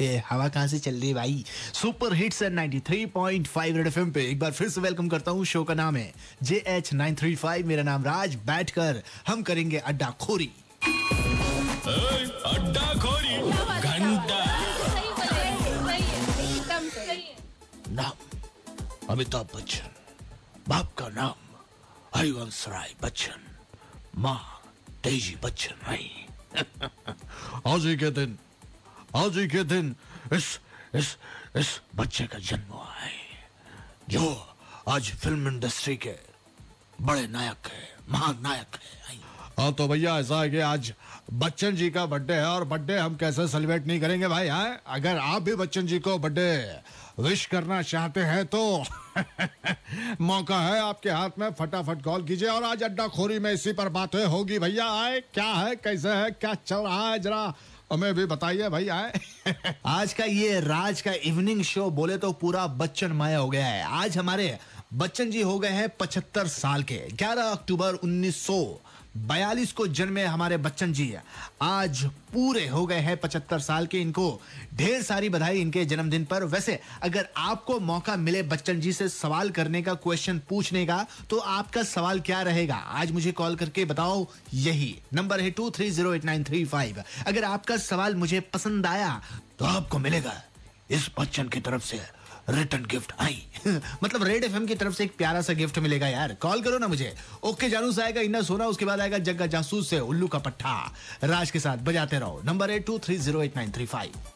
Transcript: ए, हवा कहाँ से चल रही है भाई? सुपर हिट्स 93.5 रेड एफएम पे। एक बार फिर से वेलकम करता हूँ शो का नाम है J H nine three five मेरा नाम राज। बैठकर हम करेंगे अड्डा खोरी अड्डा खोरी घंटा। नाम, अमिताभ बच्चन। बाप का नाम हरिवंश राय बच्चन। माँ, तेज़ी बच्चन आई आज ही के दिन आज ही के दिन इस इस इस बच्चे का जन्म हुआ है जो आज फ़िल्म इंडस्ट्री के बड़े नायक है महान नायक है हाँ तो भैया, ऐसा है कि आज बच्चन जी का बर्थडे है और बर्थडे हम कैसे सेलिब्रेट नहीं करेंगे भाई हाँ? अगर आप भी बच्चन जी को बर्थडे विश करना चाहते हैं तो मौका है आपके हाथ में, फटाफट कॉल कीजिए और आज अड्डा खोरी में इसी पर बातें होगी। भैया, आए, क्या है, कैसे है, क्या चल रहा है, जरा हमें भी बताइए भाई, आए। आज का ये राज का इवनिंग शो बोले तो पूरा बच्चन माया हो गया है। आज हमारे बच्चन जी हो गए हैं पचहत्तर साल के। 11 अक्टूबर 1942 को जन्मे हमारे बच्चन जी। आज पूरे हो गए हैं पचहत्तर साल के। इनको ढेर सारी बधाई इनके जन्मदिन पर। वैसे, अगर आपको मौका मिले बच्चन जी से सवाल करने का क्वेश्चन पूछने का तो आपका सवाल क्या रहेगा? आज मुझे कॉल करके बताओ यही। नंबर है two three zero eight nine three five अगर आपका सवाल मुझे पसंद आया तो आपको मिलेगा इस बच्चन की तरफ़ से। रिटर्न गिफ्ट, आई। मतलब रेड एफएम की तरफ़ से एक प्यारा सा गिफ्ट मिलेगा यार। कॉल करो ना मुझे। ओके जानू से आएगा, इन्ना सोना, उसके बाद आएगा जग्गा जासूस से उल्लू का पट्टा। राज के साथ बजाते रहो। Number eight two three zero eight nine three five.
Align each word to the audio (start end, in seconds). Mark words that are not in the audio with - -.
ए, 0.00 0.22
हवा 0.28 0.48
कहाँ 0.48 0.66
से 0.68 0.78
चल 0.78 0.94
रही 0.94 1.08
है 1.08 1.14
भाई? 1.14 1.44
सुपर 1.74 2.14
हिट्स 2.14 2.42
93.5 2.42 3.76
रेड 3.76 3.86
एफएम 3.86 4.10
पे। 4.12 4.26
एक 4.30 4.38
बार 4.38 4.52
फिर 4.52 4.68
से 4.68 4.80
वेलकम 4.80 5.08
करता 5.08 5.30
हूँ 5.30 5.44
शो 5.44 5.62
का 5.64 5.74
नाम 5.74 5.96
है 5.96 6.12
J 6.42 6.62
H 6.66 6.92
nine 6.92 7.14
three 7.14 7.34
five 7.36 7.66
मेरा 7.66 7.82
नाम 7.82 8.04
राज। 8.04 8.34
बैठकर 8.46 9.02
हम 9.26 9.42
करेंगे 9.42 9.78
अड्डा 9.78 10.10
खोरी 10.20 10.50
अड्डा 12.46 12.92
खोरी 13.02 13.36
घंटा। 13.80 14.44
नाम, 17.90 18.12
अमिताभ 19.10 19.48
बच्चन। 19.56 19.90
बाप 20.68 20.92
का 20.98 21.08
नाम 21.08 21.34
हरिवंश 22.14 22.64
राय 22.68 22.94
बच्चन। 23.02 23.40
माँ, 24.20 24.40
तेज़ी 25.04 25.36
बच्चन 25.44 25.86
आई 25.90 26.10
आज 27.66 27.86
ही 27.86 27.96
के 27.96 28.10
दिन 28.10 28.38
आज 29.16 29.36
ही 29.38 29.48
के 29.48 29.64
दिन 29.64 29.96
इस 30.32 30.60
इस 30.94 31.16
इस 31.56 31.80
बच्चे 31.96 32.24
का 32.24 32.38
जन्म 32.38 32.72
हुआ 32.72 32.92
है 32.92 33.12
जो 34.08 34.48
आज 34.88 35.10
फ़िल्म 35.10 35.48
इंडस्ट्री 35.48 35.96
के 35.96 36.14
बड़े 37.02 37.26
नायक 37.26 37.66
है 37.66 37.96
महान 38.10 38.38
नायक 38.42 38.74
है 38.74 38.96
हाँ 39.58 39.72
तो 39.72 39.88
भैया, 39.88 40.18
ऐसा 40.18 40.40
है 40.40 40.50
कि 40.50 40.58
आज 40.58 40.92
बच्चन 41.32 41.76
जी 41.76 41.90
का 41.90 42.06
बर्थडे 42.06 42.34
है 42.34 42.46
और 42.46 42.64
बर्थडे 42.64 42.98
हम 42.98 43.16
कैसे 43.16 43.48
सेलिब्रेट 43.48 43.86
नहीं 43.86 44.00
करेंगे 44.00 44.28
भाई 44.28 44.48
हाँ? 44.48 44.82
अगर 44.86 45.18
आप 45.18 45.42
भी 45.42 45.54
बच्चन 45.54 45.86
जी 45.86 45.98
को 45.98 46.18
बर्थडे 46.18 46.80
विश 47.18 47.46
करना 47.46 47.82
चाहते 47.82 48.20
हैं 48.20 48.46
तो 48.46 48.84
मौका 50.20 50.60
है 50.60 50.80
आपके 50.80 51.10
हाथ 51.10 51.30
में, 51.38 51.50
फटाफट 51.50 52.02
कॉल 52.02 52.24
कीजिए 52.24 52.48
और 52.48 52.64
आज 52.64 52.82
अड्डा 52.82 53.08
खोरी 53.08 53.38
में 53.38 53.52
इसी 53.52 53.72
पर 53.72 53.88
बातें 53.88 54.24
होगी। 54.24 54.58
भैया, 54.58 54.90
आए, 55.02 55.20
क्या 55.20 55.44
है, 55.44 55.76
कैसे 55.76 56.08
है, 56.08 56.30
क्या 56.30 56.54
चल 56.54 56.76
रहा 56.76 57.10
है, 57.10 57.18
जरा 57.18 57.54
हमें 57.92 58.14
भी 58.14 58.24
बताइए 58.26 58.68
भाई, 58.68 58.88
आए। 58.88 59.20
आज 59.86 60.12
का 60.12 60.24
ये 60.24 60.60
राज 60.60 61.00
का 61.00 61.12
इवनिंग 61.24 61.62
शो 61.62 61.90
बोले 61.90 62.16
तो 62.18 62.32
पूरा 62.32 62.66
बच्चन 62.66 63.12
माया 63.12 63.38
हो 63.38 63.48
गया 63.50 63.66
है। 63.66 63.82
आज 63.84 64.18
हमारे 64.18 64.58
बच्चन 64.94 65.30
जी 65.30 65.40
हो 65.42 65.58
गए 65.58 65.68
हैं 65.68 65.88
पचहत्तर 66.00 66.46
साल 66.46 66.82
के। 66.82 66.96
11 67.12 67.42
अक्टूबर 67.42 67.94
1942 67.94 69.72
को 69.72 69.86
जन्मे 69.88 70.24
हमारे 70.24 70.56
बच्चन 70.56 70.92
जी। 70.92 71.14
आज 71.62 72.04
पूरे 72.32 72.66
हो 72.68 72.86
गए 72.86 72.98
हैं 72.98 73.16
पचहत्तर 73.16 73.58
साल 73.58 73.86
के। 73.86 74.00
इनको 74.00 74.40
ढेर 74.74 75.02
सारी 75.02 75.28
बधाई 75.28 75.60
इनके 75.60 75.84
जन्मदिन 75.84 76.24
पर। 76.24 76.44
वैसे, 76.44 76.78
अगर 77.02 77.28
आपको 77.36 77.78
मौका 77.80 78.16
मिले 78.16 78.42
बच्चन 78.42 78.80
जी 78.80 78.92
से 78.92 79.08
सवाल 79.08 79.50
करने 79.50 79.82
का 79.82 79.94
क्वेश्चन 79.94 80.40
पूछने 80.48 80.86
का 80.86 81.06
तो 81.30 81.38
आपका 81.38 81.82
सवाल 81.82 82.20
क्या 82.20 82.42
रहेगा? 82.42 82.74
आज 82.74 83.12
मुझे 83.12 83.32
कॉल 83.32 83.56
करके 83.56 83.84
बताओ 83.84 84.26
यही। 84.54 84.98
नंबर 85.14 85.40
है 85.40 85.50
two 85.50 85.70
three 85.70 85.90
zero 85.90 86.14
eight 86.14 86.24
nine 86.24 86.44
three 86.44 86.64
five 86.64 87.02
अगर 87.26 87.44
आपका 87.44 87.76
सवाल 87.76 88.14
मुझे 88.14 88.40
पसंद 88.40 88.86
आया 88.86 89.20
तो 89.58 89.64
आपको 89.64 89.98
मिलेगा 89.98 90.42
इस 90.90 91.10
बच्चन 91.20 91.48
की 91.48 91.60
तरफ़ 91.60 91.84
से। 91.84 92.00
रिटर्न 92.50 92.84
गिफ्ट, 92.84 93.12
आई। 93.20 93.46
मतलब 94.04 94.22
रेड 94.22 94.44
एफएम 94.44 94.66
की 94.66 94.74
तरफ़ 94.74 94.94
से 94.94 95.04
एक 95.04 95.16
प्यारा 95.16 95.40
सा 95.42 95.52
गिफ्ट 95.52 95.78
मिलेगा 95.78 96.08
यार। 96.08 96.34
कॉल 96.34 96.62
करो 96.62 96.78
ना 96.78 96.88
मुझे। 96.88 97.14
ओके 97.42 97.68
जानू 97.68 97.92
से 97.92 98.02
आएगा, 98.02 98.20
इन्ना 98.20 98.42
सोना, 98.42 98.66
उसके 98.66 98.84
बाद 98.84 99.00
आएगा 99.00 99.18
जग्गा 99.18 99.46
जासूस 99.46 99.90
से 99.90 100.00
उल्लू 100.00 100.28
का 100.28 100.38
पट्टा। 100.38 100.94
राज 101.24 101.50
के 101.50 101.60
साथ 101.60 101.76
बजाते 101.76 102.18
रहो। 102.18 102.42
Number 102.44 102.70
eight 102.70 102.86
two 102.86 102.98
three 102.98 103.16
zero 103.16 103.42
eight 103.42 103.56
nine 103.56 103.72
three 103.72 103.86
five. 103.86 104.35